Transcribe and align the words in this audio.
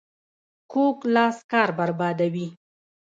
کوږ 0.71 0.97
لاس 1.15 1.37
کار 1.51 1.69
بربادوي 1.77 2.47